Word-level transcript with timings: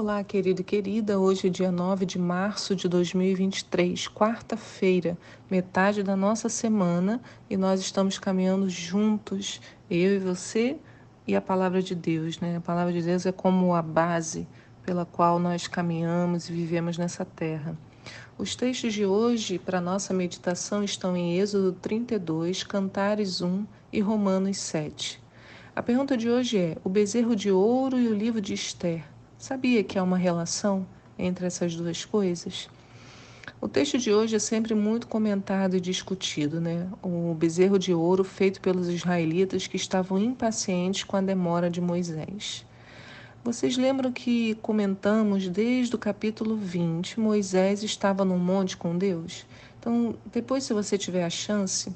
Olá, 0.00 0.22
querido 0.22 0.60
e 0.60 0.64
querida. 0.64 1.18
Hoje 1.18 1.48
é 1.48 1.50
dia 1.50 1.72
9 1.72 2.06
de 2.06 2.20
março 2.20 2.76
de 2.76 2.88
2023, 2.88 4.06
quarta-feira, 4.06 5.18
metade 5.50 6.04
da 6.04 6.14
nossa 6.14 6.48
semana, 6.48 7.20
e 7.50 7.56
nós 7.56 7.80
estamos 7.80 8.16
caminhando 8.16 8.70
juntos, 8.70 9.60
eu 9.90 10.14
e 10.14 10.18
você 10.20 10.76
e 11.26 11.34
a 11.34 11.40
palavra 11.40 11.82
de 11.82 11.96
Deus, 11.96 12.38
né? 12.38 12.58
A 12.58 12.60
palavra 12.60 12.92
de 12.92 13.02
Deus 13.02 13.26
é 13.26 13.32
como 13.32 13.74
a 13.74 13.82
base 13.82 14.46
pela 14.84 15.04
qual 15.04 15.40
nós 15.40 15.66
caminhamos 15.66 16.48
e 16.48 16.52
vivemos 16.52 16.96
nessa 16.96 17.24
terra. 17.24 17.76
Os 18.38 18.54
textos 18.54 18.94
de 18.94 19.04
hoje 19.04 19.58
para 19.58 19.80
nossa 19.80 20.14
meditação 20.14 20.84
estão 20.84 21.16
em 21.16 21.40
Êxodo 21.40 21.72
32, 21.72 22.62
Cantares 22.62 23.40
1 23.40 23.66
e 23.92 24.00
Romanos 24.00 24.58
7. 24.58 25.20
A 25.74 25.82
pergunta 25.82 26.16
de 26.16 26.30
hoje 26.30 26.56
é: 26.56 26.76
o 26.84 26.88
bezerro 26.88 27.34
de 27.34 27.50
ouro 27.50 27.98
e 27.98 28.06
o 28.06 28.14
livro 28.14 28.40
de 28.40 28.54
Esther 28.54 29.02
Sabia 29.38 29.84
que 29.84 29.96
há 29.96 30.02
uma 30.02 30.18
relação 30.18 30.84
entre 31.16 31.46
essas 31.46 31.76
duas 31.76 32.04
coisas? 32.04 32.68
O 33.60 33.68
texto 33.68 33.96
de 33.96 34.12
hoje 34.12 34.34
é 34.34 34.38
sempre 34.40 34.74
muito 34.74 35.06
comentado 35.06 35.76
e 35.76 35.80
discutido, 35.80 36.60
né? 36.60 36.88
O 37.00 37.32
bezerro 37.38 37.78
de 37.78 37.94
ouro 37.94 38.24
feito 38.24 38.60
pelos 38.60 38.88
israelitas 38.88 39.68
que 39.68 39.76
estavam 39.76 40.18
impacientes 40.18 41.04
com 41.04 41.16
a 41.16 41.20
demora 41.20 41.70
de 41.70 41.80
Moisés. 41.80 42.66
Vocês 43.44 43.76
lembram 43.76 44.10
que 44.10 44.56
comentamos 44.56 45.48
desde 45.48 45.94
o 45.94 45.98
capítulo 45.98 46.56
20, 46.56 47.20
Moisés 47.20 47.84
estava 47.84 48.24
no 48.24 48.36
monte 48.36 48.76
com 48.76 48.98
Deus? 48.98 49.46
Então, 49.78 50.16
depois, 50.32 50.64
se 50.64 50.74
você 50.74 50.98
tiver 50.98 51.24
a 51.24 51.30
chance, 51.30 51.94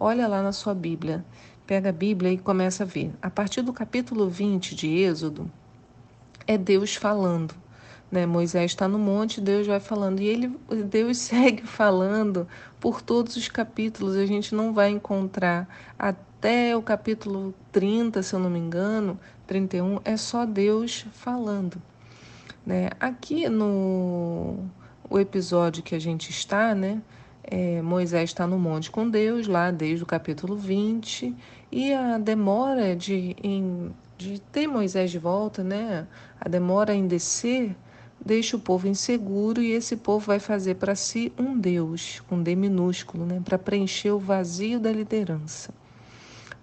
olha 0.00 0.26
lá 0.26 0.42
na 0.42 0.52
sua 0.52 0.74
Bíblia, 0.74 1.22
pega 1.66 1.90
a 1.90 1.92
Bíblia 1.92 2.32
e 2.32 2.38
começa 2.38 2.84
a 2.84 2.86
ver. 2.86 3.12
A 3.20 3.28
partir 3.28 3.60
do 3.60 3.74
capítulo 3.74 4.26
20 4.26 4.74
de 4.74 4.88
Êxodo, 4.88 5.50
é 6.48 6.56
Deus 6.58 6.96
falando. 6.96 7.54
Né? 8.10 8.24
Moisés 8.24 8.70
está 8.70 8.88
no 8.88 8.98
monte, 8.98 9.40
Deus 9.40 9.66
vai 9.66 9.78
falando. 9.78 10.20
E 10.20 10.26
ele, 10.26 10.48
Deus 10.88 11.18
segue 11.18 11.62
falando 11.68 12.48
por 12.80 13.02
todos 13.02 13.36
os 13.36 13.48
capítulos. 13.48 14.16
A 14.16 14.26
gente 14.26 14.54
não 14.54 14.72
vai 14.72 14.88
encontrar 14.88 15.68
até 15.98 16.74
o 16.74 16.82
capítulo 16.82 17.54
30, 17.70 18.22
se 18.22 18.34
eu 18.34 18.40
não 18.40 18.48
me 18.48 18.58
engano, 18.58 19.20
31, 19.46 20.00
é 20.04 20.16
só 20.16 20.46
Deus 20.46 21.06
falando. 21.12 21.80
Né? 22.64 22.88
Aqui 22.98 23.48
no 23.48 24.64
o 25.10 25.18
episódio 25.18 25.82
que 25.82 25.94
a 25.94 25.98
gente 25.98 26.30
está, 26.30 26.74
né? 26.74 27.00
É, 27.42 27.80
Moisés 27.80 28.28
está 28.28 28.46
no 28.46 28.58
monte 28.58 28.90
com 28.90 29.08
Deus, 29.08 29.46
lá 29.46 29.70
desde 29.70 30.02
o 30.02 30.06
capítulo 30.06 30.54
20, 30.54 31.34
e 31.72 31.94
a 31.94 32.18
demora 32.18 32.94
de, 32.94 33.34
em 33.42 33.90
de 34.18 34.40
ter 34.40 34.66
Moisés 34.66 35.10
de 35.10 35.18
volta, 35.18 35.62
né? 35.62 36.06
A 36.40 36.48
demora 36.48 36.94
em 36.94 37.06
descer 37.06 37.74
deixa 38.24 38.56
o 38.56 38.60
povo 38.60 38.88
inseguro 38.88 39.62
e 39.62 39.70
esse 39.70 39.96
povo 39.96 40.26
vai 40.26 40.40
fazer 40.40 40.74
para 40.74 40.94
si 40.94 41.32
um 41.38 41.56
Deus, 41.56 42.20
com 42.28 42.42
D 42.42 42.54
minúsculo, 42.56 43.24
né? 43.24 43.40
Para 43.44 43.56
preencher 43.56 44.10
o 44.10 44.18
vazio 44.18 44.80
da 44.80 44.90
liderança. 44.90 45.72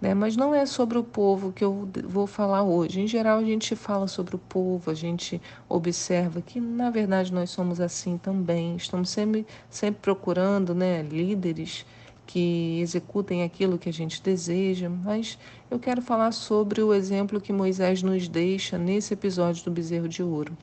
Né? 0.01 0.13
Mas 0.13 0.35
não 0.35 0.53
é 0.53 0.65
sobre 0.65 0.97
o 0.97 1.03
povo 1.03 1.53
que 1.53 1.63
eu 1.63 1.89
vou 2.03 2.27
falar 2.27 2.63
hoje. 2.63 2.99
Em 2.99 3.07
geral, 3.07 3.39
a 3.39 3.43
gente 3.43 3.75
fala 3.75 4.07
sobre 4.07 4.35
o 4.35 4.39
povo, 4.39 4.91
a 4.91 4.93
gente 4.93 5.41
observa 5.69 6.41
que, 6.41 6.59
na 6.59 6.89
verdade, 6.89 7.33
nós 7.33 7.49
somos 7.49 7.79
assim 7.79 8.17
também. 8.17 8.75
Estamos 8.75 9.09
sempre, 9.09 9.47
sempre 9.69 10.01
procurando 10.01 10.75
né, 10.75 11.01
líderes 11.01 11.85
que 12.25 12.79
executem 12.81 13.43
aquilo 13.43 13.77
que 13.77 13.89
a 13.89 13.93
gente 13.93 14.21
deseja, 14.21 14.89
mas 14.89 15.37
eu 15.69 15.79
quero 15.79 16.01
falar 16.01 16.31
sobre 16.31 16.81
o 16.81 16.93
exemplo 16.93 17.39
que 17.39 17.53
Moisés 17.53 18.01
nos 18.01 18.27
deixa 18.27 18.77
nesse 18.77 19.13
episódio 19.13 19.63
do 19.63 19.71
bezerro 19.71 20.09
de 20.09 20.23
ouro. 20.23 20.57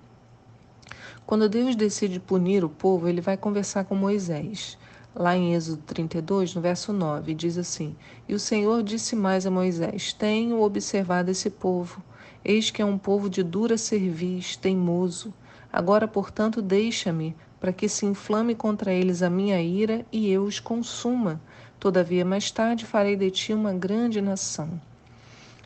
Quando 1.25 1.49
Deus 1.49 1.77
decide 1.77 2.19
punir 2.19 2.65
o 2.65 2.69
povo, 2.69 3.09
ele 3.09 3.21
vai 3.21 3.37
conversar 3.37 3.85
com 3.85 3.95
Moisés. 3.95 4.77
Lá 5.15 5.37
em 5.37 5.55
Êxodo 5.55 5.83
32, 5.83 6.55
no 6.55 6.61
verso 6.61 6.93
9, 6.93 7.35
diz 7.35 7.57
assim: 7.59 7.95
E 8.29 8.35
o 8.35 8.39
Senhor 8.39 8.83
disse 8.83 9.15
mais 9.15 9.47
a 9.47 9.51
Moisés: 9.51 10.13
Tenho 10.13 10.61
observado 10.61 11.31
esse 11.31 11.49
povo. 11.49 12.03
Eis 12.45 12.71
que 12.71 12.83
é 12.83 12.85
um 12.85 12.99
povo 12.99 13.31
de 13.31 13.43
dura 13.43 13.79
cerviz, 13.79 14.57
teimoso. 14.57 15.33
Agora, 15.73 16.09
portanto, 16.09 16.61
deixa-me, 16.61 17.37
para 17.61 17.73
que 17.73 17.89
se 17.89 18.05
inflame 18.05 18.55
contra 18.55 18.93
eles 18.93 19.23
a 19.23 19.31
minha 19.31 19.63
ira 19.63 20.05
e 20.11 20.29
eu 20.29 20.43
os 20.43 20.59
consuma 20.59 21.41
Todavia, 21.83 22.25
mais 22.25 22.49
tarde 22.49 22.87
farei 22.87 23.17
de 23.17 23.29
ti 23.29 23.53
uma 23.53 23.73
grande 23.73 24.21
nação. 24.21 24.81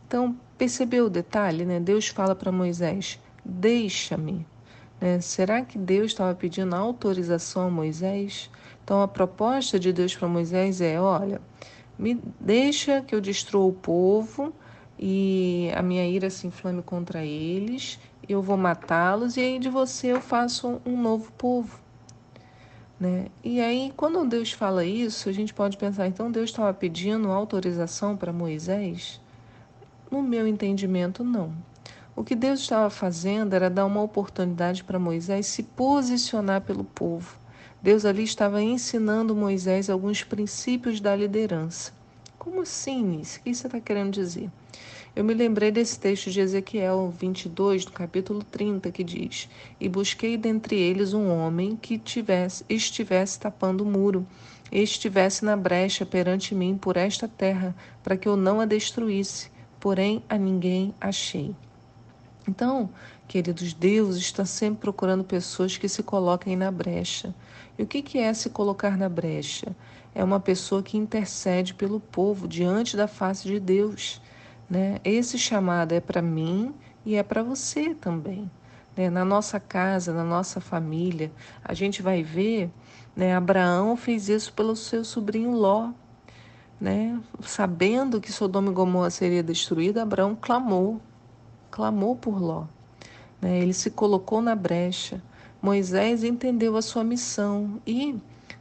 Então, 0.07 0.35
percebeu 0.57 1.05
o 1.05 1.11
detalhe, 1.11 1.67
né? 1.67 1.79
Deus 1.79 2.09
fala 2.09 2.35
para 2.35 2.51
Moisés: 2.51 3.21
Deixa-me. 3.45 4.47
Né? 4.99 5.21
Será 5.21 5.61
que 5.61 5.77
Deus 5.77 6.13
estava 6.13 6.35
pedindo 6.35 6.75
autorização 6.75 7.67
a 7.67 7.71
Moisés? 7.71 8.51
Então, 8.83 9.03
a 9.03 9.07
proposta 9.07 9.79
de 9.79 9.93
Deus 9.93 10.17
para 10.17 10.27
Moisés 10.27 10.81
é: 10.81 10.99
Olha, 10.99 11.39
me 11.99 12.19
deixa 12.41 13.03
que 13.03 13.15
eu 13.15 13.21
destrua 13.21 13.67
o 13.67 13.75
povo 13.75 14.55
e 14.99 15.71
a 15.75 15.83
minha 15.83 16.09
ira 16.09 16.31
se 16.31 16.47
inflame 16.47 16.83
contra 16.83 17.27
eles, 17.27 17.99
eu 18.27 18.41
vou 18.41 18.57
matá-los 18.57 19.37
e 19.37 19.41
aí 19.41 19.59
de 19.59 19.69
você 19.69 20.13
eu 20.13 20.23
faço 20.23 20.81
um 20.87 20.99
novo 20.99 21.31
povo. 21.33 21.86
Né? 22.99 23.27
E 23.45 23.61
aí, 23.61 23.93
quando 23.97 24.27
Deus 24.27 24.53
fala 24.53 24.85
isso, 24.85 25.29
a 25.29 25.33
gente 25.33 25.53
pode 25.53 25.77
pensar, 25.77 26.07
então 26.07 26.31
Deus 26.31 26.51
estava 26.51 26.73
pedindo 26.73 27.31
autorização 27.31 28.17
para 28.17 28.33
Moisés? 28.33 29.21
No 30.11 30.23
meu 30.23 30.47
entendimento, 30.47 31.23
não. 31.23 31.53
O 32.15 32.25
que 32.25 32.35
Deus 32.35 32.61
estava 32.61 32.89
fazendo 32.89 33.53
era 33.53 33.69
dar 33.69 33.85
uma 33.85 34.01
oportunidade 34.01 34.83
para 34.83 34.99
Moisés 34.99 35.47
se 35.47 35.63
posicionar 35.63 36.63
pelo 36.63 36.85
povo. 36.85 37.37
Deus 37.83 38.07
ali 38.07 38.25
estava 38.25 38.63
ensinando 38.63 39.37
Moisés 39.37 39.91
alguns 39.91 40.25
princípios 40.25 40.99
da 40.99 41.15
liderança. 41.15 41.93
Como 42.39 42.63
assim? 42.63 43.19
O 43.19 43.43
que 43.43 43.55
você 43.55 43.67
está 43.67 43.79
querendo 43.79 44.13
dizer? 44.13 44.51
Eu 45.17 45.25
me 45.25 45.33
lembrei 45.33 45.71
desse 45.71 45.99
texto 45.99 46.31
de 46.31 46.41
Ezequiel 46.41 47.11
22, 47.19 47.87
do 47.87 47.93
capítulo 47.93 48.45
30, 48.45 48.91
que 48.93 49.03
diz: 49.03 49.49
E 49.81 49.89
busquei 49.89 50.37
dentre 50.37 50.79
eles 50.79 51.15
um 51.15 51.31
homem 51.31 51.75
que 51.75 51.97
tivesse, 51.97 52.67
estivesse 52.69 53.41
tapando 53.41 53.83
o 53.83 53.87
muro, 53.87 54.27
e 54.71 54.83
estivesse 54.83 55.43
na 55.43 55.57
brecha 55.57 56.05
perante 56.05 56.55
mim 56.55 56.77
por 56.77 56.99
esta 56.99 57.27
terra, 57.27 57.75
para 58.03 58.15
que 58.15 58.29
eu 58.29 58.37
não 58.37 58.61
a 58.61 58.67
destruísse, 58.67 59.51
porém 59.81 60.23
a 60.29 60.37
ninguém 60.37 60.95
achei. 61.01 61.57
Então, 62.47 62.91
queridos, 63.27 63.73
Deus 63.73 64.17
está 64.17 64.45
sempre 64.45 64.81
procurando 64.81 65.25
pessoas 65.25 65.79
que 65.79 65.89
se 65.89 66.03
coloquem 66.03 66.57
na 66.57 66.71
brecha. 66.71 67.35
E 67.79 67.83
o 67.83 67.87
que 67.87 68.19
é 68.19 68.35
se 68.35 68.51
colocar 68.51 68.99
na 68.99 69.09
brecha? 69.09 69.75
É 70.15 70.23
uma 70.23 70.41
pessoa 70.41 70.83
que 70.83 70.99
intercede 70.99 71.73
pelo 71.73 72.01
povo 72.01 72.47
diante 72.47 72.99
da 72.99 73.09
face 73.09 73.49
de 73.49 73.59
Deus. 73.59 74.21
Né? 74.69 74.99
Esse 75.05 75.39
chamado 75.39 75.93
é 75.93 76.01
para 76.01 76.21
mim 76.21 76.75
e 77.05 77.15
é 77.15 77.23
para 77.23 77.43
você 77.43 77.95
também. 77.95 78.51
Né? 78.97 79.09
Na 79.09 79.25
nossa 79.25 79.61
casa, 79.61 80.13
na 80.13 80.25
nossa 80.25 80.61
família, 80.61 81.31
a 81.63 81.75
gente 81.75 82.03
vai 82.03 82.23
ver, 82.23 82.71
né? 83.15 83.35
Abraão 83.35 83.97
fez 83.97 84.29
isso 84.29 84.53
pelo 84.53 84.75
seu 84.75 85.05
sobrinho 85.05 85.53
Ló. 85.53 85.91
Né? 86.81 87.19
Sabendo 87.41 88.21
que 88.21 88.33
Sodoma 88.33 88.71
e 88.71 88.75
Gomorra 88.75 89.11
seria 89.11 89.43
destruída, 89.43 90.03
Abraão 90.03 90.37
clamou, 90.39 91.01
clamou 91.71 92.17
por 92.17 92.41
Ló. 92.41 92.65
Né? 93.41 93.61
Ele 93.61 93.73
se 93.73 93.91
colocou 93.91 94.43
na 94.43 94.55
brecha. 94.55 95.23
Moisés 95.63 96.23
entendeu 96.23 96.77
a 96.77 96.83
sua 96.83 97.03
missão 97.03 97.81
e 97.87 98.17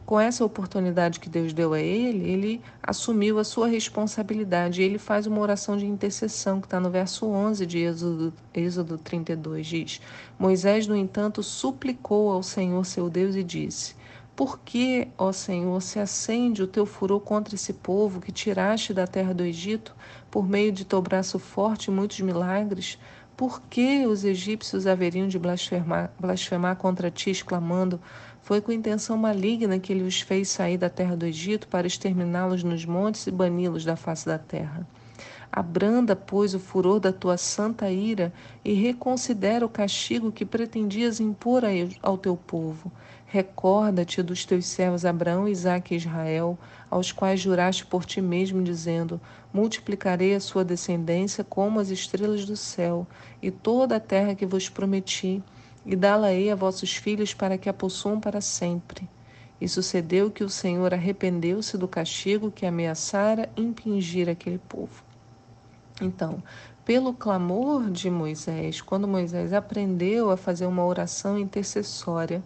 com 0.05 0.19
essa 0.19 0.45
oportunidade 0.45 1.19
que 1.19 1.27
Deus 1.27 1.51
deu 1.51 1.73
a 1.73 1.79
ele, 1.79 2.29
ele 2.29 2.61
assumiu 2.81 3.39
a 3.39 3.43
sua 3.43 3.67
responsabilidade. 3.67 4.83
Ele 4.83 4.99
faz 4.99 5.25
uma 5.25 5.41
oração 5.41 5.75
de 5.75 5.85
intercessão, 5.85 6.61
que 6.61 6.67
está 6.67 6.79
no 6.79 6.91
verso 6.91 7.25
11 7.25 7.65
de 7.65 7.79
Êxodo, 7.79 8.33
Êxodo 8.53 8.97
32. 8.99 9.65
Diz: 9.65 10.01
Moisés, 10.37 10.85
no 10.85 10.95
entanto, 10.95 11.41
suplicou 11.41 12.31
ao 12.31 12.43
Senhor 12.43 12.85
seu 12.85 13.09
Deus 13.09 13.35
e 13.35 13.43
disse: 13.43 13.95
Por 14.35 14.59
que, 14.59 15.07
ó 15.17 15.31
Senhor, 15.31 15.81
se 15.81 15.97
acende 15.97 16.61
o 16.61 16.67
teu 16.67 16.85
furor 16.85 17.19
contra 17.19 17.55
esse 17.55 17.73
povo 17.73 18.21
que 18.21 18.31
tiraste 18.31 18.93
da 18.93 19.07
terra 19.07 19.33
do 19.33 19.43
Egito, 19.43 19.95
por 20.29 20.47
meio 20.47 20.71
de 20.71 20.85
teu 20.85 21.01
braço 21.01 21.39
forte 21.39 21.87
e 21.87 21.91
muitos 21.91 22.19
milagres? 22.19 22.99
Por 23.35 23.61
que 23.63 24.05
os 24.05 24.23
egípcios 24.23 24.87
haveriam 24.87 25.27
de 25.27 25.37
blasfemar, 25.37 26.09
blasfemar 26.17 26.77
contra 26.77 27.11
ti, 27.11 27.31
exclamando: 27.31 27.99
foi 28.45 28.61
com 28.61 28.71
intenção 28.71 29.17
maligna 29.17 29.79
que 29.79 29.91
ele 29.91 30.03
os 30.03 30.21
fez 30.21 30.49
sair 30.49 30.77
da 30.77 30.87
terra 30.87 31.17
do 31.17 31.25
Egito 31.25 31.67
para 31.67 31.87
exterminá-los 31.87 32.63
nos 32.63 32.85
montes 32.85 33.25
e 33.25 33.31
bani-los 33.31 33.83
da 33.83 33.95
face 33.95 34.23
da 34.23 34.37
terra. 34.37 34.87
Abranda, 35.51 36.15
pois, 36.15 36.53
o 36.53 36.59
furor 36.59 36.99
da 36.99 37.11
tua 37.11 37.37
santa 37.37 37.89
ira 37.89 38.31
e 38.63 38.73
reconsidera 38.73 39.65
o 39.65 39.69
castigo 39.69 40.31
que 40.31 40.45
pretendias 40.45 41.19
impor 41.19 41.63
ao 42.03 42.19
teu 42.19 42.37
povo. 42.37 42.91
Recorda-te 43.25 44.21
dos 44.21 44.45
teus 44.45 44.67
servos 44.67 45.05
Abraão, 45.05 45.47
Isaque 45.47 45.95
e 45.95 45.97
Israel, 45.97 46.55
aos 46.87 47.11
quais 47.11 47.39
juraste 47.39 47.83
por 47.83 48.05
ti 48.05 48.21
mesmo, 48.21 48.61
dizendo: 48.61 49.19
Multiplicarei 49.51 50.35
a 50.35 50.39
sua 50.39 50.63
descendência 50.63 51.43
como 51.43 51.79
as 51.79 51.89
estrelas 51.89 52.45
do 52.45 52.55
céu, 52.55 53.07
e 53.41 53.49
toda 53.49 53.95
a 53.95 53.99
terra 53.99 54.35
que 54.35 54.45
vos 54.45 54.69
prometi 54.69 55.41
e 55.85 55.95
dá-la-ei 55.95 56.49
a 56.49 56.55
vossos 56.55 56.95
filhos 56.95 57.33
para 57.33 57.57
que 57.57 57.69
a 57.69 57.73
possuam 57.73 58.19
para 58.19 58.41
sempre. 58.41 59.07
E 59.59 59.67
sucedeu 59.67 60.31
que 60.31 60.43
o 60.43 60.49
Senhor 60.49 60.93
arrependeu-se 60.93 61.77
do 61.77 61.87
castigo 61.87 62.51
que 62.51 62.65
ameaçara 62.65 63.49
impingir 63.55 64.27
aquele 64.27 64.57
povo. 64.57 65.03
Então, 66.01 66.43
pelo 66.83 67.13
clamor 67.13 67.89
de 67.89 68.09
Moisés, 68.09 68.81
quando 68.81 69.07
Moisés 69.07 69.53
aprendeu 69.53 70.29
a 70.29 70.37
fazer 70.37 70.65
uma 70.65 70.85
oração 70.85 71.37
intercessória, 71.37 72.43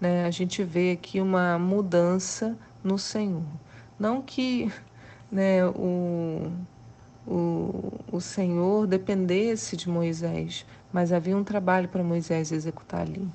né, 0.00 0.24
a 0.24 0.30
gente 0.30 0.62
vê 0.64 0.92
aqui 0.92 1.20
uma 1.20 1.58
mudança 1.58 2.56
no 2.82 2.98
Senhor. 2.98 3.42
Não 3.98 4.20
que 4.20 4.72
né, 5.30 5.64
o, 5.66 6.50
o, 7.26 7.92
o 8.12 8.20
Senhor 8.20 8.86
dependesse 8.86 9.76
de 9.76 9.88
Moisés, 9.88 10.66
mas 10.92 11.12
havia 11.12 11.36
um 11.36 11.44
trabalho 11.44 11.88
para 11.88 12.02
Moisés 12.02 12.52
executar 12.52 13.02
ali. 13.02 13.28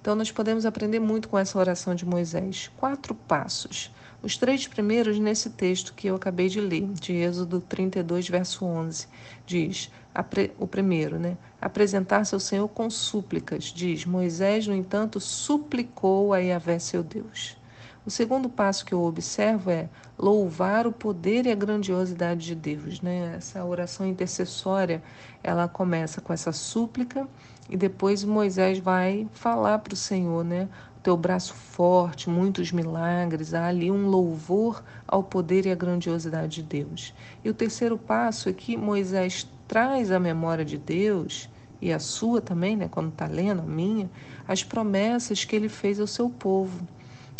Então, 0.00 0.14
nós 0.14 0.30
podemos 0.30 0.64
aprender 0.64 1.00
muito 1.00 1.28
com 1.28 1.38
essa 1.38 1.58
oração 1.58 1.94
de 1.94 2.06
Moisés. 2.06 2.70
Quatro 2.76 3.14
passos. 3.14 3.90
Os 4.22 4.36
três 4.36 4.66
primeiros 4.66 5.18
nesse 5.18 5.50
texto 5.50 5.92
que 5.94 6.08
eu 6.08 6.16
acabei 6.16 6.48
de 6.48 6.60
ler, 6.60 6.88
de 6.92 7.12
Êxodo 7.12 7.60
32, 7.60 8.28
verso 8.28 8.64
11, 8.64 9.06
diz: 9.44 9.90
o 10.58 10.66
primeiro, 10.66 11.18
né? 11.18 11.36
Apresentar-se 11.60 12.34
ao 12.34 12.40
Senhor 12.40 12.68
com 12.68 12.88
súplicas, 12.88 13.64
diz: 13.64 14.04
Moisés, 14.04 14.66
no 14.66 14.74
entanto, 14.74 15.20
suplicou 15.20 16.32
a 16.32 16.38
Yahvé 16.38 16.78
seu 16.78 17.02
Deus. 17.02 17.56
O 18.06 18.10
segundo 18.10 18.48
passo 18.48 18.86
que 18.86 18.94
eu 18.94 19.02
observo 19.02 19.68
é 19.68 19.88
louvar 20.16 20.86
o 20.86 20.92
poder 20.92 21.44
e 21.44 21.50
a 21.50 21.56
grandiosidade 21.56 22.46
de 22.46 22.54
Deus, 22.54 23.00
né? 23.00 23.34
Essa 23.36 23.64
oração 23.64 24.06
intercessória, 24.06 25.02
ela 25.42 25.66
começa 25.66 26.20
com 26.20 26.32
essa 26.32 26.52
súplica 26.52 27.26
e 27.68 27.76
depois 27.76 28.22
Moisés 28.22 28.78
vai 28.78 29.26
falar 29.32 29.80
para 29.80 29.94
o 29.94 29.96
Senhor, 29.96 30.44
né? 30.44 30.68
Teu 31.02 31.16
braço 31.16 31.52
forte, 31.52 32.30
muitos 32.30 32.70
milagres, 32.70 33.52
há 33.52 33.66
ali 33.66 33.90
um 33.90 34.06
louvor 34.06 34.84
ao 35.04 35.24
poder 35.24 35.66
e 35.66 35.72
à 35.72 35.74
grandiosidade 35.74 36.62
de 36.62 36.62
Deus. 36.62 37.12
E 37.44 37.50
o 37.50 37.54
terceiro 37.54 37.98
passo 37.98 38.48
é 38.48 38.52
que 38.52 38.76
Moisés 38.76 39.48
traz 39.66 40.12
à 40.12 40.20
memória 40.20 40.64
de 40.64 40.78
Deus 40.78 41.50
e 41.82 41.92
a 41.92 41.98
sua 41.98 42.40
também, 42.40 42.76
né, 42.76 42.86
quando 42.88 43.08
está 43.08 43.26
lendo, 43.26 43.62
a 43.62 43.66
minha, 43.66 44.08
as 44.46 44.62
promessas 44.62 45.44
que 45.44 45.56
ele 45.56 45.68
fez 45.68 45.98
ao 45.98 46.06
seu 46.06 46.30
povo. 46.30 46.86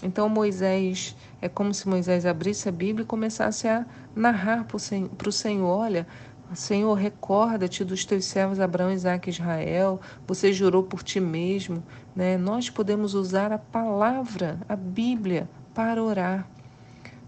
Então 0.03 0.29
Moisés, 0.29 1.17
é 1.41 1.49
como 1.49 1.73
se 1.73 1.89
Moisés 1.89 2.27
abrisse 2.27 2.69
a 2.69 2.73
Bíblia 2.73 3.05
e 3.05 3.07
começasse 3.07 3.67
a 3.67 3.87
narrar 4.15 4.65
para 4.65 5.29
o 5.29 5.33
Senhor, 5.33 5.67
olha, 5.67 6.07
Senhor, 6.55 6.95
recorda-te 6.95 7.85
dos 7.85 8.05
teus 8.05 8.25
servos 8.25 8.61
Abraão, 8.61 8.93
Isaac 8.93 9.29
e 9.29 9.33
Israel, 9.33 10.01
você 10.27 10.53
jurou 10.53 10.83
por 10.83 11.03
ti 11.03 11.19
mesmo. 11.19 11.83
Né? 12.15 12.37
Nós 12.37 12.71
podemos 12.71 13.15
usar 13.15 13.53
a 13.53 13.59
palavra, 13.59 14.61
a 14.69 14.77
Bíblia, 14.77 15.49
para 15.75 16.03
orar. 16.03 16.47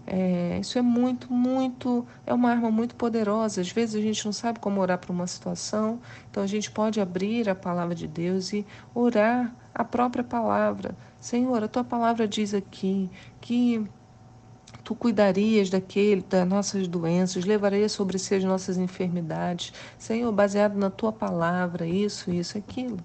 É, 0.07 0.57
isso 0.59 0.79
é 0.79 0.81
muito, 0.81 1.31
muito, 1.31 2.07
é 2.25 2.33
uma 2.33 2.49
arma 2.49 2.71
muito 2.71 2.95
poderosa. 2.95 3.61
Às 3.61 3.71
vezes 3.71 3.95
a 3.95 4.01
gente 4.01 4.25
não 4.25 4.31
sabe 4.31 4.57
como 4.59 4.81
orar 4.81 4.97
para 4.97 5.11
uma 5.11 5.27
situação, 5.27 5.99
então 6.31 6.41
a 6.41 6.47
gente 6.47 6.71
pode 6.71 6.99
abrir 6.99 7.47
a 7.49 7.53
palavra 7.53 7.93
de 7.93 8.07
Deus 8.07 8.51
e 8.53 8.65
orar 8.95 9.53
a 9.75 9.83
própria 9.83 10.23
palavra. 10.23 10.95
Senhor, 11.19 11.63
a 11.63 11.67
tua 11.67 11.83
palavra 11.83 12.27
diz 12.27 12.53
aqui 12.53 13.09
que 13.41 13.85
tu 14.83 14.95
cuidarias 14.95 15.69
daquele, 15.69 16.21
das 16.21 16.47
nossas 16.47 16.87
doenças, 16.87 17.45
levarias 17.45 17.91
sobre 17.91 18.17
si 18.17 18.35
as 18.35 18.43
nossas 18.43 18.77
enfermidades. 18.77 19.73
Senhor, 19.97 20.31
baseado 20.31 20.75
na 20.75 20.89
tua 20.89 21.11
palavra, 21.11 21.85
isso, 21.85 22.31
isso, 22.31 22.57
aquilo. 22.57 22.97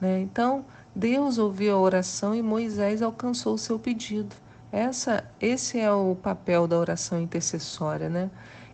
Né? 0.00 0.20
Então, 0.20 0.64
Deus 0.94 1.36
ouviu 1.36 1.74
a 1.74 1.78
oração 1.78 2.34
e 2.34 2.42
Moisés 2.42 3.02
alcançou 3.02 3.54
o 3.54 3.58
seu 3.58 3.78
pedido. 3.78 4.34
Essa, 4.72 5.24
esse 5.40 5.78
é 5.78 5.92
o 5.92 6.16
papel 6.16 6.66
da 6.66 6.78
oração 6.78 7.20
intercessória, 7.20 8.08
né? 8.08 8.30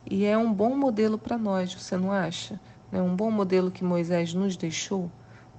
E 0.08 0.24
é 0.24 0.36
um 0.36 0.52
bom 0.52 0.76
modelo 0.76 1.18
para 1.18 1.36
nós, 1.36 1.74
você 1.74 1.96
não 1.96 2.10
acha? 2.10 2.60
É 2.90 3.00
um 3.00 3.14
bom 3.14 3.30
modelo 3.30 3.70
que 3.70 3.84
Moisés 3.84 4.34
nos 4.34 4.56
deixou. 4.56 5.10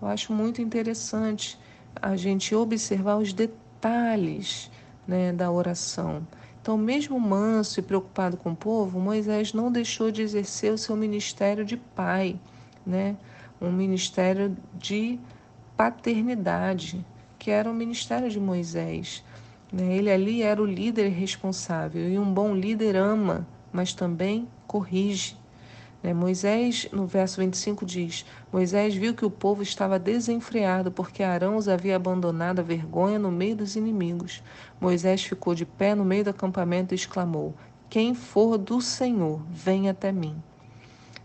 Eu 0.01 0.07
acho 0.07 0.33
muito 0.33 0.62
interessante 0.62 1.57
a 2.01 2.16
gente 2.16 2.54
observar 2.56 3.18
os 3.18 3.34
detalhes 3.34 4.72
né, 5.07 5.31
da 5.31 5.51
oração. 5.51 6.25
Então, 6.62 6.78
mesmo 6.78 7.19
manso 7.19 7.80
e 7.80 7.84
preocupado 7.84 8.38
com 8.38 8.51
o 8.51 8.56
povo, 8.56 9.00
Moisés 9.00 9.54
não 9.54 9.72
deixou 9.72 10.12
de 10.12 10.22
exercer 10.22 10.72
o 10.72 10.78
seu 10.78 10.95
ministério 10.95 11.66
de 11.66 11.75
pai, 11.75 12.40
né? 12.86 13.18
um 13.60 13.72
ministério 13.72 14.56
de 14.74 15.19
paternidade, 15.75 17.06
que 17.38 17.51
era 17.51 17.69
o 17.69 17.74
ministério 17.74 18.30
de 18.30 18.39
Moisés. 18.39 19.24
Né? 19.72 19.96
Ele 19.96 20.10
ali 20.10 20.42
era 20.42 20.62
o 20.62 20.66
líder 20.66 21.10
responsável 21.10 22.10
e 22.10 22.18
um 22.18 22.34
bom 22.34 22.56
líder 22.56 22.96
ama, 22.96 23.48
mas 23.72 23.94
também 23.94 24.48
corrige. 24.66 25.36
Né? 26.04 26.14
Moisés, 26.14 26.88
no 26.92 27.08
verso 27.08 27.40
25, 27.40 27.86
diz: 27.86 28.26
Moisés 28.52 28.94
viu 28.94 29.16
que 29.16 29.26
o 29.26 29.32
povo 29.32 29.64
estava 29.64 29.98
desenfreado 29.98 30.92
porque 30.92 31.24
Arão 31.24 31.56
os 31.56 31.70
havia 31.70 31.96
abandonado 31.96 32.60
a 32.60 32.64
vergonha 32.64 33.18
no 33.18 33.32
meio 33.32 33.56
dos 33.56 33.78
inimigos. 33.78 34.44
Moisés 34.82 35.24
ficou 35.24 35.56
de 35.56 35.66
pé 35.66 35.96
no 35.96 36.04
meio 36.04 36.26
do 36.26 36.32
acampamento 36.32 36.94
e 36.94 36.96
exclamou: 36.96 37.56
Quem 37.90 38.14
for 38.14 38.58
do 38.58 38.82
Senhor, 38.82 39.42
venha 39.50 39.92
até 39.92 40.12
mim. 40.12 40.36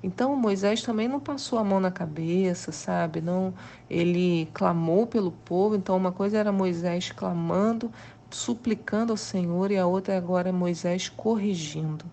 Então 0.01 0.37
Moisés 0.37 0.81
também 0.81 1.09
não 1.09 1.19
passou 1.19 1.59
a 1.59 1.65
mão 1.65 1.81
na 1.81 1.91
cabeça, 1.91 2.71
sabe? 2.71 3.21
Não, 3.21 3.53
ele 3.91 4.49
clamou 4.55 5.09
pelo 5.09 5.33
povo. 5.33 5.75
Então 5.75 5.97
uma 5.97 6.13
coisa 6.13 6.39
era 6.39 6.53
Moisés 6.53 7.11
clamando, 7.11 7.91
suplicando 8.31 9.13
ao 9.13 9.17
Senhor, 9.17 9.73
e 9.73 9.77
a 9.77 9.87
outra 9.87 10.17
agora 10.17 10.51
é 10.51 10.53
Moisés 10.53 11.09
corrigindo. 11.09 12.05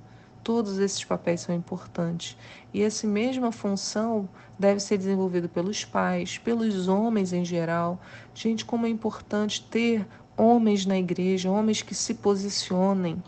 Todos 0.45 0.77
esses 0.77 1.03
papéis 1.03 1.41
são 1.41 1.55
importantes. 1.55 2.37
E 2.71 2.83
essa 2.83 3.07
mesma 3.07 3.51
função 3.51 4.29
deve 4.59 4.79
ser 4.79 4.95
desenvolvida 4.99 5.49
pelos 5.49 5.83
pais, 5.83 6.37
pelos 6.37 6.87
homens 6.87 7.33
em 7.33 7.43
geral. 7.43 7.99
Gente, 8.35 8.63
como 8.63 8.85
é 8.85 8.89
importante 8.89 9.63
ter 9.63 10.05
homens 10.37 10.85
na 10.85 10.99
igreja, 10.99 11.49
homens 11.49 11.81
que 11.81 11.95
se 11.95 12.13
posicionem 12.13 13.23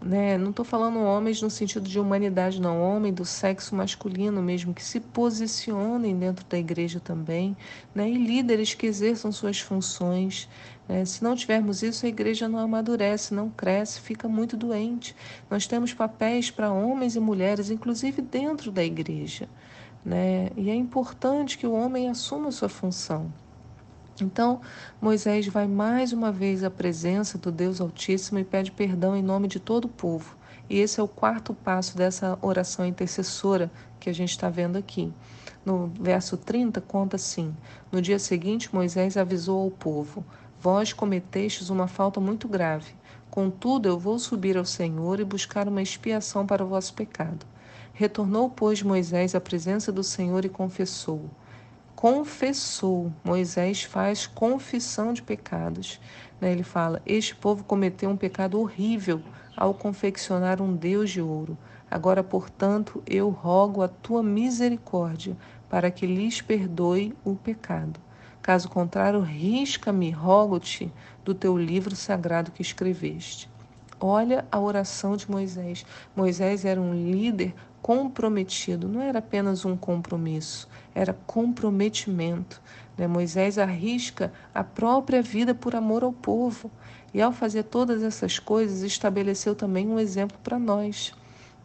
né? 0.00 0.38
Não 0.38 0.50
estou 0.50 0.64
falando 0.64 1.00
homens 1.00 1.42
no 1.42 1.50
sentido 1.50 1.88
de 1.88 1.98
humanidade, 1.98 2.60
não, 2.60 2.80
homem 2.80 3.12
do 3.12 3.24
sexo 3.24 3.74
masculino 3.74 4.40
mesmo, 4.40 4.72
que 4.72 4.82
se 4.82 5.00
posicionem 5.00 6.16
dentro 6.16 6.44
da 6.46 6.56
igreja 6.56 7.00
também, 7.00 7.56
né? 7.94 8.08
e 8.08 8.16
líderes 8.16 8.74
que 8.74 8.86
exerçam 8.86 9.32
suas 9.32 9.60
funções. 9.60 10.48
Né? 10.88 11.04
Se 11.04 11.22
não 11.22 11.36
tivermos 11.36 11.82
isso, 11.82 12.06
a 12.06 12.08
igreja 12.08 12.48
não 12.48 12.58
amadurece, 12.58 13.34
não 13.34 13.50
cresce, 13.50 14.00
fica 14.00 14.26
muito 14.26 14.56
doente. 14.56 15.14
Nós 15.50 15.66
temos 15.66 15.92
papéis 15.92 16.50
para 16.50 16.72
homens 16.72 17.14
e 17.14 17.20
mulheres, 17.20 17.70
inclusive 17.70 18.22
dentro 18.22 18.72
da 18.72 18.82
igreja. 18.82 19.48
Né? 20.04 20.50
E 20.56 20.70
é 20.70 20.74
importante 20.74 21.58
que 21.58 21.66
o 21.66 21.72
homem 21.72 22.08
assuma 22.08 22.50
sua 22.50 22.68
função. 22.68 23.30
Então, 24.20 24.60
Moisés 25.00 25.46
vai 25.46 25.68
mais 25.68 26.12
uma 26.12 26.32
vez 26.32 26.64
à 26.64 26.70
presença 26.70 27.38
do 27.38 27.52
Deus 27.52 27.80
Altíssimo 27.80 28.38
e 28.38 28.44
pede 28.44 28.72
perdão 28.72 29.16
em 29.16 29.22
nome 29.22 29.46
de 29.46 29.60
todo 29.60 29.84
o 29.84 29.88
povo. 29.88 30.36
E 30.68 30.78
esse 30.78 30.98
é 31.00 31.02
o 31.02 31.08
quarto 31.08 31.54
passo 31.54 31.96
dessa 31.96 32.36
oração 32.42 32.84
intercessora 32.84 33.70
que 34.00 34.10
a 34.10 34.12
gente 34.12 34.30
está 34.30 34.50
vendo 34.50 34.76
aqui. 34.76 35.12
No 35.64 35.90
verso 36.00 36.36
30, 36.36 36.80
conta 36.80 37.16
assim: 37.16 37.54
No 37.92 38.02
dia 38.02 38.18
seguinte, 38.18 38.74
Moisés 38.74 39.16
avisou 39.16 39.62
ao 39.62 39.70
povo: 39.70 40.24
Vós 40.60 40.92
cometestes 40.92 41.70
uma 41.70 41.86
falta 41.86 42.18
muito 42.18 42.48
grave. 42.48 42.92
Contudo, 43.30 43.88
eu 43.88 43.96
vou 43.96 44.18
subir 44.18 44.56
ao 44.56 44.64
Senhor 44.64 45.20
e 45.20 45.24
buscar 45.24 45.68
uma 45.68 45.80
expiação 45.80 46.44
para 46.44 46.64
o 46.64 46.68
vosso 46.68 46.94
pecado. 46.94 47.46
Retornou, 47.92 48.50
pois, 48.50 48.82
Moisés 48.82 49.36
à 49.36 49.40
presença 49.40 49.92
do 49.92 50.02
Senhor 50.02 50.44
e 50.44 50.48
confessou: 50.48 51.30
confessou. 51.94 53.12
Moisés 53.24 53.84
faz 53.84 54.26
confissão 54.26 55.12
de 55.12 55.22
pecados. 55.22 56.00
Né? 56.40 56.50
Ele 56.50 56.64
fala: 56.64 57.00
Este 57.06 57.36
povo 57.36 57.62
cometeu 57.62 58.10
um 58.10 58.16
pecado 58.16 58.60
horrível 58.60 59.22
ao 59.56 59.74
confeccionar 59.74 60.60
um 60.60 60.74
Deus 60.74 61.10
de 61.10 61.20
ouro. 61.20 61.56
Agora, 61.90 62.22
portanto, 62.22 63.02
eu 63.06 63.30
rogo 63.30 63.82
a 63.82 63.88
tua 63.88 64.22
misericórdia 64.22 65.36
para 65.68 65.90
que 65.90 66.06
lhes 66.06 66.40
perdoe 66.42 67.14
o 67.24 67.34
pecado. 67.34 68.00
Caso 68.48 68.70
contrário, 68.70 69.20
risca-me, 69.20 70.10
rogo-te, 70.10 70.90
do 71.22 71.34
teu 71.34 71.58
livro 71.58 71.94
sagrado 71.94 72.50
que 72.50 72.62
escreveste. 72.62 73.46
Olha 74.00 74.46
a 74.50 74.58
oração 74.58 75.18
de 75.18 75.30
Moisés. 75.30 75.84
Moisés 76.16 76.64
era 76.64 76.80
um 76.80 76.94
líder 76.94 77.54
comprometido, 77.82 78.88
não 78.88 79.02
era 79.02 79.18
apenas 79.18 79.66
um 79.66 79.76
compromisso, 79.76 80.66
era 80.94 81.12
comprometimento. 81.26 82.58
Né? 82.96 83.06
Moisés 83.06 83.58
arrisca 83.58 84.32
a 84.54 84.64
própria 84.64 85.20
vida 85.20 85.54
por 85.54 85.76
amor 85.76 86.02
ao 86.02 86.14
povo 86.14 86.70
e, 87.12 87.20
ao 87.20 87.32
fazer 87.32 87.64
todas 87.64 88.02
essas 88.02 88.38
coisas, 88.38 88.80
estabeleceu 88.80 89.54
também 89.54 89.86
um 89.86 90.00
exemplo 90.00 90.38
para 90.42 90.58
nós. 90.58 91.12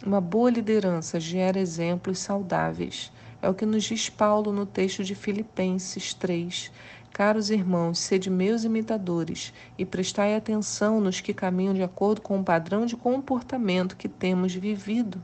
Uma 0.05 0.19
boa 0.19 0.49
liderança 0.49 1.17
gera 1.17 1.61
exemplos 1.61 2.19
saudáveis. 2.19 3.09
É 3.43 3.49
o 3.49 3.53
que 3.53 3.65
nos 3.65 3.83
diz 3.83 4.09
Paulo 4.09 4.53
no 4.53 4.65
texto 4.65 5.03
de 5.03 5.13
Filipenses 5.13 6.13
3. 6.13 6.71
Caros 7.11 7.49
irmãos, 7.49 7.99
sede 7.99 8.29
meus 8.29 8.63
imitadores 8.63 9.53
e 9.77 9.83
prestai 9.83 10.33
atenção 10.33 11.01
nos 11.01 11.19
que 11.19 11.33
caminham 11.33 11.73
de 11.73 11.83
acordo 11.83 12.21
com 12.21 12.39
o 12.39 12.43
padrão 12.43 12.85
de 12.85 12.95
comportamento 12.95 13.97
que 13.97 14.07
temos 14.07 14.55
vivido. 14.55 15.21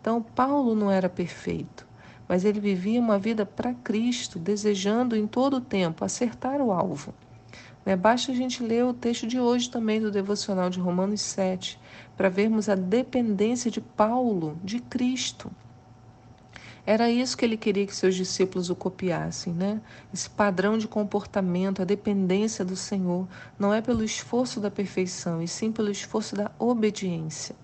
Então, 0.00 0.22
Paulo 0.22 0.76
não 0.76 0.92
era 0.92 1.08
perfeito, 1.08 1.84
mas 2.28 2.44
ele 2.44 2.60
vivia 2.60 3.00
uma 3.00 3.18
vida 3.18 3.44
para 3.44 3.74
Cristo, 3.74 4.38
desejando 4.38 5.16
em 5.16 5.26
todo 5.26 5.56
o 5.56 5.60
tempo 5.60 6.04
acertar 6.04 6.60
o 6.60 6.70
alvo. 6.70 7.12
Né? 7.84 7.96
Basta 7.96 8.30
a 8.30 8.34
gente 8.34 8.62
ler 8.62 8.84
o 8.84 8.94
texto 8.94 9.26
de 9.26 9.40
hoje 9.40 9.68
também 9.68 10.00
do 10.00 10.12
devocional 10.12 10.70
de 10.70 10.78
Romanos 10.78 11.20
7, 11.20 11.80
para 12.16 12.28
vermos 12.28 12.68
a 12.68 12.76
dependência 12.76 13.72
de 13.72 13.80
Paulo 13.80 14.56
de 14.62 14.78
Cristo. 14.78 15.50
Era 16.90 17.08
isso 17.08 17.36
que 17.36 17.44
ele 17.44 17.56
queria 17.56 17.86
que 17.86 17.94
seus 17.94 18.16
discípulos 18.16 18.68
o 18.68 18.74
copiassem, 18.74 19.52
né? 19.52 19.80
Esse 20.12 20.28
padrão 20.28 20.76
de 20.76 20.88
comportamento, 20.88 21.80
a 21.80 21.84
dependência 21.84 22.64
do 22.64 22.74
Senhor, 22.74 23.28
não 23.56 23.72
é 23.72 23.80
pelo 23.80 24.02
esforço 24.02 24.58
da 24.58 24.72
perfeição, 24.72 25.40
e 25.40 25.46
sim 25.46 25.70
pelo 25.70 25.88
esforço 25.88 26.34
da 26.34 26.50
obediência. 26.58 27.54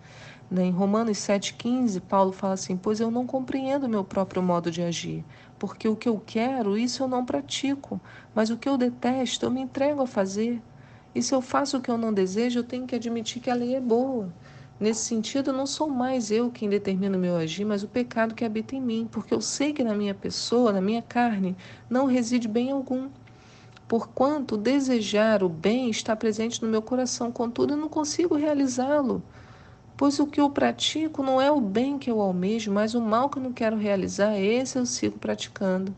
Né? 0.48 0.66
Em 0.66 0.70
Romanos 0.70 1.18
7,15, 1.18 2.00
Paulo 2.02 2.30
fala 2.30 2.54
assim: 2.54 2.76
Pois 2.76 3.00
eu 3.00 3.10
não 3.10 3.26
compreendo 3.26 3.88
meu 3.88 4.04
próprio 4.04 4.40
modo 4.40 4.70
de 4.70 4.80
agir, 4.80 5.24
porque 5.58 5.88
o 5.88 5.96
que 5.96 6.08
eu 6.08 6.22
quero, 6.24 6.78
isso 6.78 7.02
eu 7.02 7.08
não 7.08 7.26
pratico, 7.26 8.00
mas 8.32 8.50
o 8.50 8.56
que 8.56 8.68
eu 8.68 8.78
detesto, 8.78 9.44
eu 9.44 9.50
me 9.50 9.60
entrego 9.60 10.02
a 10.02 10.06
fazer. 10.06 10.62
E 11.12 11.20
se 11.20 11.34
eu 11.34 11.42
faço 11.42 11.78
o 11.78 11.80
que 11.80 11.90
eu 11.90 11.98
não 11.98 12.14
desejo, 12.14 12.60
eu 12.60 12.64
tenho 12.64 12.86
que 12.86 12.94
admitir 12.94 13.42
que 13.42 13.50
a 13.50 13.54
lei 13.56 13.74
é 13.74 13.80
boa. 13.80 14.32
Nesse 14.78 15.06
sentido, 15.06 15.54
não 15.54 15.66
sou 15.66 15.88
mais 15.88 16.30
eu 16.30 16.50
quem 16.50 16.68
determina 16.68 17.16
o 17.16 17.20
meu 17.20 17.36
agir, 17.36 17.64
mas 17.64 17.82
o 17.82 17.88
pecado 17.88 18.34
que 18.34 18.44
habita 18.44 18.76
em 18.76 18.80
mim, 18.80 19.08
porque 19.10 19.32
eu 19.32 19.40
sei 19.40 19.72
que 19.72 19.82
na 19.82 19.94
minha 19.94 20.14
pessoa, 20.14 20.70
na 20.70 20.82
minha 20.82 21.00
carne, 21.00 21.56
não 21.88 22.04
reside 22.04 22.46
bem 22.46 22.70
algum. 22.70 23.08
Porquanto 23.88 24.56
desejar 24.56 25.42
o 25.42 25.48
bem 25.48 25.88
está 25.88 26.14
presente 26.14 26.62
no 26.62 26.68
meu 26.68 26.82
coração, 26.82 27.32
contudo 27.32 27.72
eu 27.72 27.76
não 27.78 27.88
consigo 27.88 28.34
realizá-lo. 28.34 29.22
Pois 29.96 30.18
o 30.18 30.26
que 30.26 30.40
eu 30.40 30.50
pratico 30.50 31.22
não 31.22 31.40
é 31.40 31.50
o 31.50 31.60
bem 31.60 31.98
que 31.98 32.10
eu 32.10 32.20
almejo, 32.20 32.70
mas 32.70 32.94
o 32.94 33.00
mal 33.00 33.30
que 33.30 33.38
eu 33.38 33.42
não 33.42 33.52
quero 33.52 33.78
realizar, 33.78 34.38
esse 34.38 34.78
eu 34.78 34.84
sigo 34.84 35.18
praticando. 35.18 35.96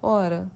Ora, 0.00 0.48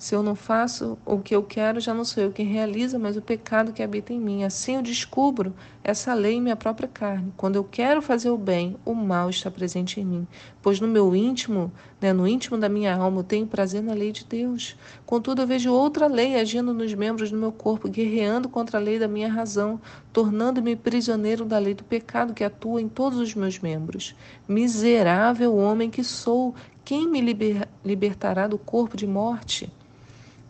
se 0.00 0.14
eu 0.14 0.22
não 0.22 0.34
faço 0.34 0.96
o 1.04 1.18
que 1.18 1.36
eu 1.36 1.42
quero, 1.42 1.78
já 1.78 1.92
não 1.92 2.06
sou 2.06 2.22
eu 2.22 2.32
quem 2.32 2.46
realiza, 2.46 2.98
mas 2.98 3.18
o 3.18 3.20
pecado 3.20 3.70
que 3.70 3.82
habita 3.82 4.14
em 4.14 4.18
mim. 4.18 4.44
Assim 4.44 4.76
eu 4.76 4.82
descubro 4.82 5.54
essa 5.84 6.14
lei 6.14 6.36
em 6.36 6.40
minha 6.40 6.56
própria 6.56 6.88
carne. 6.88 7.30
Quando 7.36 7.56
eu 7.56 7.64
quero 7.64 8.00
fazer 8.00 8.30
o 8.30 8.38
bem, 8.38 8.78
o 8.82 8.94
mal 8.94 9.28
está 9.28 9.50
presente 9.50 10.00
em 10.00 10.04
mim. 10.06 10.26
Pois 10.62 10.80
no 10.80 10.88
meu 10.88 11.14
íntimo, 11.14 11.70
né, 12.00 12.14
no 12.14 12.26
íntimo 12.26 12.56
da 12.56 12.66
minha 12.66 12.96
alma, 12.96 13.18
eu 13.18 13.24
tenho 13.24 13.46
prazer 13.46 13.82
na 13.82 13.92
lei 13.92 14.10
de 14.10 14.24
Deus. 14.24 14.74
Contudo, 15.04 15.42
eu 15.42 15.46
vejo 15.46 15.70
outra 15.70 16.06
lei 16.06 16.40
agindo 16.40 16.72
nos 16.72 16.94
membros 16.94 17.30
do 17.30 17.36
meu 17.36 17.52
corpo, 17.52 17.86
guerreando 17.86 18.48
contra 18.48 18.78
a 18.78 18.82
lei 18.82 18.98
da 18.98 19.06
minha 19.06 19.30
razão, 19.30 19.78
tornando-me 20.14 20.76
prisioneiro 20.76 21.44
da 21.44 21.58
lei 21.58 21.74
do 21.74 21.84
pecado 21.84 22.32
que 22.32 22.42
atua 22.42 22.80
em 22.80 22.88
todos 22.88 23.18
os 23.18 23.34
meus 23.34 23.58
membros. 23.58 24.16
Miserável 24.48 25.54
homem 25.54 25.90
que 25.90 26.02
sou, 26.02 26.54
quem 26.86 27.06
me 27.06 27.20
liber 27.20 27.68
libertará 27.84 28.48
do 28.48 28.56
corpo 28.56 28.96
de 28.96 29.06
morte? 29.06 29.70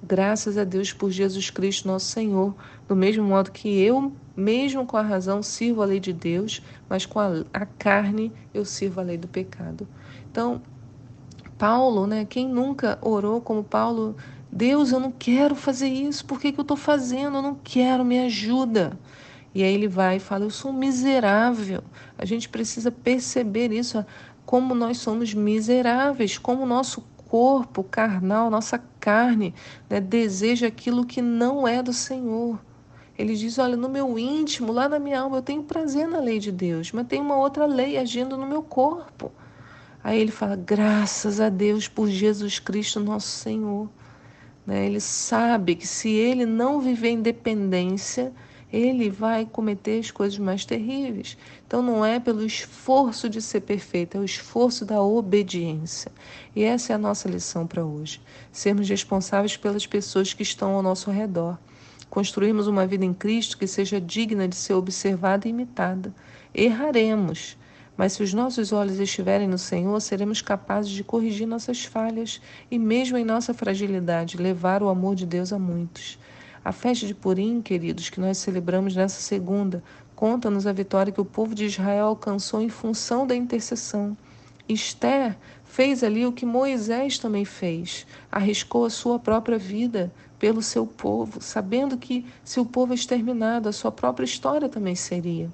Graças 0.02 0.57
a 0.57 0.64
Deus 0.64 0.92
por 0.92 1.11
Jesus 1.11 1.50
Cristo, 1.50 1.87
nosso 1.87 2.07
Senhor, 2.07 2.54
do 2.88 2.97
mesmo 2.97 3.23
modo 3.23 3.52
que 3.52 3.69
eu, 3.69 4.12
mesmo 4.35 4.87
com 4.87 4.97
a 4.97 5.02
razão, 5.02 5.42
sirvo 5.42 5.83
a 5.83 5.85
lei 5.85 6.00
de 6.00 6.12
Deus, 6.12 6.62
mas 6.88 7.04
com 7.04 7.21
a, 7.21 7.45
a 7.52 7.66
carne 7.66 8.33
eu 8.54 8.64
sirvo 8.64 9.00
a 9.00 9.02
lei 9.02 9.19
do 9.19 9.28
pecado. 9.28 9.87
Então, 10.30 10.62
Paulo, 11.59 12.07
né? 12.07 12.25
Quem 12.25 12.49
nunca 12.49 12.99
orou 13.02 13.40
como 13.40 13.62
Paulo? 13.62 14.16
Deus, 14.50 14.90
eu 14.90 14.99
não 14.99 15.12
quero 15.12 15.54
fazer 15.54 15.88
isso, 15.88 16.25
por 16.25 16.40
que, 16.40 16.50
que 16.50 16.59
eu 16.59 16.62
estou 16.62 16.76
fazendo? 16.76 17.37
Eu 17.37 17.42
não 17.42 17.54
quero, 17.62 18.04
me 18.04 18.19
ajuda. 18.21 18.99
E 19.54 19.62
aí 19.62 19.75
ele 19.75 19.87
vai 19.87 20.16
e 20.16 20.21
fala: 20.21 20.45
Eu 20.45 20.50
sou 20.50 20.73
miserável. 20.73 21.83
A 22.16 22.25
gente 22.25 22.49
precisa 22.49 22.90
perceber 22.90 23.73
isso, 23.73 24.04
como 24.47 24.75
nós 24.75 24.99
somos 24.99 25.35
miseráveis, 25.35 26.38
como 26.38 26.62
o 26.62 26.66
nosso 26.66 27.02
corpo 27.30 27.84
carnal, 27.84 28.50
nossa 28.50 28.76
carne, 28.99 29.54
né, 29.88 30.00
deseja 30.00 30.66
aquilo 30.66 31.06
que 31.06 31.22
não 31.22 31.66
é 31.66 31.80
do 31.80 31.92
Senhor. 31.92 32.58
Ele 33.16 33.37
diz: 33.37 33.56
Olha, 33.56 33.76
no 33.76 33.88
meu 33.88 34.18
íntimo, 34.18 34.72
lá 34.72 34.88
na 34.88 34.99
minha 34.99 35.20
alma, 35.20 35.37
eu 35.37 35.42
tenho 35.42 35.62
prazer 35.62 36.08
na 36.08 36.18
lei 36.18 36.40
de 36.40 36.50
Deus, 36.50 36.90
mas 36.90 37.06
tem 37.06 37.20
uma 37.20 37.37
outra 37.37 37.66
lei 37.66 37.96
agindo 37.96 38.37
no 38.37 38.49
meu 38.49 38.64
corpo. 38.64 39.30
Aí 40.02 40.18
ele 40.18 40.32
fala: 40.32 40.56
Graças 40.56 41.40
a 41.40 41.49
Deus 41.49 41.87
por 41.87 42.08
Jesus 42.08 42.58
Cristo, 42.58 42.99
nosso 42.99 43.28
Senhor. 43.28 43.88
Né? 44.66 44.87
Ele 44.87 45.00
sabe 45.00 45.76
que 45.76 45.87
se 45.87 46.10
ele 46.10 46.44
não 46.44 46.80
viver 46.80 47.10
em 47.10 47.22
dependência, 47.22 48.32
ele 48.73 49.11
vai 49.11 49.45
cometer 49.45 49.99
as 49.99 50.11
coisas 50.11 50.39
mais 50.39 50.65
terríveis. 50.65 51.37
Então 51.67 51.83
não 51.83 52.05
é 52.05 52.21
pelo 52.21 52.45
esforço 52.45 53.29
de 53.29 53.43
ser 53.43 53.61
perfeito, 53.62 54.17
é 54.17 54.21
o 54.21 54.25
esforço 54.25 54.85
da 54.85 55.03
obediência. 55.03 56.12
E 56.55 56.62
essa 56.62 56.93
é 56.93 56.97
a 56.97 56.99
nossa 56.99 57.29
lição 57.29 57.67
para 57.67 57.85
hoje. 57.85 58.21
Sermos 58.53 58.89
responsáveis 58.89 59.57
pelas 59.57 59.87
pessoas 59.87 60.33
que 60.33 60.43
estão 60.43 60.75
ao 60.75 60.83
nosso 60.83 61.11
redor. 61.11 61.59
Construirmos 62.09 62.67
uma 62.67 62.87
vida 62.87 63.05
em 63.05 63.15
Cristo 63.15 63.57
que 63.57 63.67
seja 63.67 64.00
digna 64.00 64.49
de 64.49 64.57
ser 64.57 64.75
observada 64.75 65.47
e 65.47 65.50
imitada. 65.50 66.12
Erraremos, 66.53 67.57
mas 67.97 68.15
se 68.15 68.23
os 68.23 68.33
nossos 68.33 68.73
olhos 68.73 68.99
estiverem 68.99 69.47
no 69.47 69.59
Senhor, 69.59 70.00
seremos 70.00 70.41
capazes 70.41 70.91
de 70.91 71.05
corrigir 71.05 71.47
nossas 71.47 71.85
falhas 71.85 72.41
e, 72.71 72.79
mesmo 72.79 73.19
em 73.19 73.25
nossa 73.25 73.53
fragilidade, 73.53 74.37
levar 74.37 74.83
o 74.83 74.89
amor 74.89 75.15
de 75.15 75.27
Deus 75.27 75.53
a 75.53 75.59
muitos. 75.59 76.19
A 76.62 76.73
festa 76.73 77.07
de 77.07 77.14
Purim, 77.14 77.62
queridos, 77.62 78.11
que 78.11 78.21
nós 78.21 78.37
celebramos 78.37 78.95
nessa 78.95 79.21
segunda, 79.23 79.83
conta-nos 80.14 80.67
a 80.67 80.73
vitória 80.73 81.11
que 81.11 81.21
o 81.21 81.25
povo 81.25 81.55
de 81.55 81.64
Israel 81.64 82.07
alcançou 82.07 82.61
em 82.61 82.69
função 82.69 83.26
da 83.26 83.35
intercessão. 83.35 84.14
Esther 84.69 85.38
fez 85.64 86.05
ali 86.05 86.26
o 86.26 86.33
que 86.33 86.45
Moisés 86.45 87.19
também 87.19 87.47
fez, 87.47 88.07
arriscou 88.31 88.85
a 88.85 88.90
sua 88.90 89.19
própria 89.19 89.57
vida 89.57 90.12
pelo 90.38 90.61
seu 90.61 90.87
povo, 90.87 91.40
sabendo 91.40 91.97
que 91.97 92.26
se 92.45 92.61
o 92.61 92.67
povo 92.67 92.93
é 92.93 92.95
exterminado, 92.95 93.69
a 93.69 93.73
sua 93.73 93.90
própria 93.90 94.26
história 94.26 94.69
também 94.69 94.95
seria. 94.95 95.49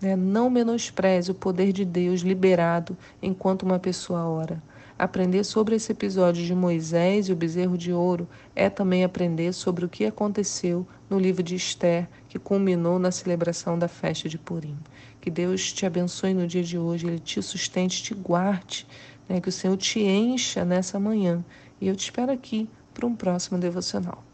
Né? 0.00 0.16
Não 0.16 0.50
menospreze 0.50 1.30
o 1.30 1.34
poder 1.34 1.72
de 1.72 1.84
Deus 1.84 2.22
liberado 2.22 2.96
enquanto 3.22 3.62
uma 3.62 3.78
pessoa 3.78 4.24
ora. 4.26 4.60
Aprender 4.98 5.44
sobre 5.44 5.76
esse 5.76 5.92
episódio 5.92 6.44
de 6.44 6.52
Moisés 6.52 7.28
e 7.28 7.32
o 7.32 7.36
bezerro 7.36 7.78
de 7.78 7.92
ouro 7.92 8.28
é 8.56 8.68
também 8.68 9.04
aprender 9.04 9.52
sobre 9.52 9.84
o 9.84 9.88
que 9.88 10.04
aconteceu 10.04 10.84
no 11.08 11.20
livro 11.20 11.40
de 11.40 11.54
Esther, 11.54 12.08
que 12.28 12.36
culminou 12.36 12.98
na 12.98 13.12
celebração 13.12 13.78
da 13.78 13.86
festa 13.86 14.28
de 14.28 14.36
Purim. 14.36 14.76
Que 15.20 15.30
Deus 15.30 15.72
te 15.72 15.86
abençoe 15.86 16.34
no 16.34 16.48
dia 16.48 16.64
de 16.64 16.76
hoje, 16.76 17.06
Ele 17.06 17.20
te 17.20 17.40
sustente, 17.40 18.02
te 18.02 18.12
guarde, 18.12 18.88
né? 19.28 19.40
que 19.40 19.48
o 19.48 19.52
Senhor 19.52 19.76
te 19.76 20.00
encha 20.00 20.64
nessa 20.64 20.98
manhã. 20.98 21.44
E 21.80 21.86
eu 21.86 21.94
te 21.94 22.04
espero 22.04 22.32
aqui 22.32 22.68
para 22.92 23.06
um 23.06 23.14
próximo 23.14 23.56
devocional. 23.56 24.24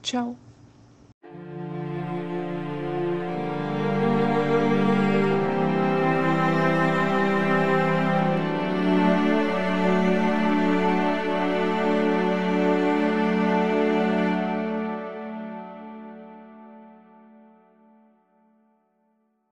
Tchau! 0.00 0.45